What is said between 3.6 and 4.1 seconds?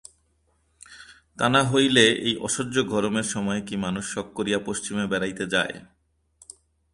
কি মানুষ